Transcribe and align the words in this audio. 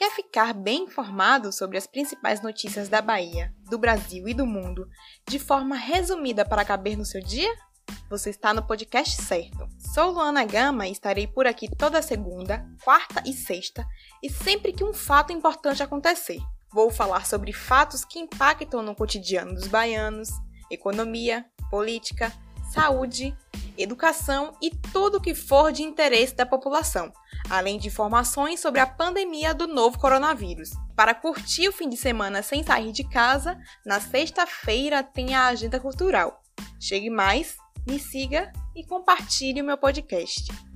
Quer 0.00 0.12
ficar 0.12 0.54
bem 0.54 0.84
informado 0.84 1.52
sobre 1.52 1.76
as 1.76 1.86
principais 1.86 2.40
notícias 2.40 2.88
da 2.88 3.02
Bahia, 3.02 3.54
do 3.68 3.76
Brasil 3.76 4.26
e 4.26 4.32
do 4.32 4.46
mundo, 4.46 4.88
de 5.28 5.38
forma 5.38 5.76
resumida 5.76 6.42
para 6.42 6.64
caber 6.64 6.96
no 6.96 7.04
seu 7.04 7.22
dia? 7.22 7.54
Você 8.08 8.30
está 8.30 8.54
no 8.54 8.66
podcast 8.66 9.20
certo. 9.20 9.68
Sou 9.92 10.12
Luana 10.12 10.42
Gama 10.46 10.88
e 10.88 10.92
estarei 10.92 11.26
por 11.26 11.46
aqui 11.46 11.68
toda 11.68 12.00
segunda, 12.00 12.66
quarta 12.82 13.22
e 13.26 13.34
sexta, 13.34 13.86
e 14.22 14.30
sempre 14.30 14.72
que 14.72 14.82
um 14.82 14.94
fato 14.94 15.34
importante 15.34 15.82
acontecer. 15.82 16.40
Vou 16.72 16.90
falar 16.90 17.26
sobre 17.26 17.52
fatos 17.52 18.02
que 18.02 18.18
impactam 18.18 18.80
no 18.80 18.94
cotidiano 18.94 19.52
dos 19.52 19.66
baianos, 19.66 20.30
economia, 20.70 21.44
política, 21.70 22.32
saúde, 22.72 23.36
educação 23.82 24.56
e 24.62 24.70
tudo 24.70 25.20
que 25.20 25.34
for 25.34 25.72
de 25.72 25.82
interesse 25.82 26.34
da 26.34 26.46
população, 26.46 27.12
além 27.48 27.78
de 27.78 27.88
informações 27.88 28.60
sobre 28.60 28.80
a 28.80 28.86
pandemia 28.86 29.54
do 29.54 29.66
novo 29.66 29.98
coronavírus. 29.98 30.70
Para 30.96 31.14
curtir 31.14 31.68
o 31.68 31.72
fim 31.72 31.88
de 31.88 31.96
semana 31.96 32.42
sem 32.42 32.62
sair 32.62 32.92
de 32.92 33.04
casa, 33.08 33.58
na 33.84 34.00
sexta-feira 34.00 35.02
tem 35.02 35.34
a 35.34 35.46
Agenda 35.46 35.80
Cultural. 35.80 36.42
Chegue 36.78 37.10
mais, 37.10 37.56
me 37.86 37.98
siga 37.98 38.52
e 38.74 38.84
compartilhe 38.84 39.62
o 39.62 39.64
meu 39.64 39.78
podcast. 39.78 40.69